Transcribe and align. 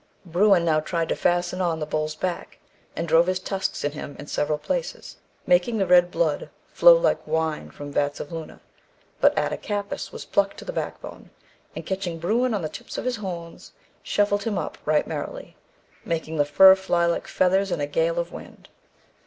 "Bruin 0.25 0.65
now 0.65 0.79
tried 0.79 1.09
to 1.09 1.15
fasten 1.15 1.61
on 1.61 1.79
the 1.79 1.85
bull's 1.85 2.15
back, 2.15 2.57
and 2.95 3.07
drove 3.07 3.27
his 3.27 3.37
tusks 3.39 3.83
in 3.83 3.91
him 3.91 4.15
in 4.17 4.25
several 4.25 4.57
places, 4.57 5.17
making 5.45 5.77
the 5.77 5.85
red 5.85 6.09
blood 6.09 6.49
flow 6.73 6.97
like 6.97 7.27
wine 7.27 7.69
from 7.69 7.91
the 7.91 7.93
vats 7.93 8.19
of 8.19 8.31
Luna. 8.31 8.61
But 9.19 9.35
Attakapas 9.37 10.11
was 10.11 10.25
pluck 10.25 10.55
to 10.57 10.65
the 10.65 10.73
back 10.73 10.99
bone, 11.01 11.29
and, 11.75 11.85
catching 11.85 12.17
bruin 12.17 12.55
on 12.55 12.63
the 12.63 12.69
tips 12.69 12.97
of 12.97 13.05
his 13.05 13.17
horns, 13.17 13.73
shuffled 14.01 14.41
him 14.41 14.57
up 14.57 14.79
right 14.85 15.05
merrily, 15.05 15.55
making 16.03 16.37
the 16.37 16.45
fur 16.45 16.73
fly 16.75 17.05
like 17.05 17.27
feathers 17.27 17.71
in 17.71 17.79
a 17.79 17.85
gale 17.85 18.17
of 18.17 18.31
wind. 18.31 18.69